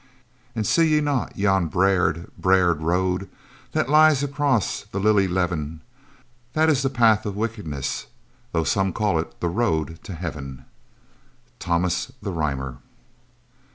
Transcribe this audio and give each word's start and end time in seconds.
"And 0.55 0.65
see 0.65 0.95
ye 0.95 0.99
not 0.99 1.37
yon 1.37 1.67
braid, 1.67 2.35
braid 2.35 2.77
road, 2.77 3.29
That 3.73 3.87
lies 3.87 4.23
across 4.23 4.81
the 4.81 4.99
lily 4.99 5.27
leven? 5.27 5.81
That 6.53 6.69
is 6.71 6.81
the 6.81 6.89
Path 6.89 7.23
of 7.27 7.35
Wickedness, 7.35 8.07
Though 8.51 8.63
some 8.63 8.93
call 8.93 9.19
it 9.19 9.39
the 9.41 9.47
road 9.47 9.99
to 10.05 10.15
Heaven." 10.15 10.65
Thomas 11.59 12.11
the 12.19 12.31
Rhymer. 12.31 12.77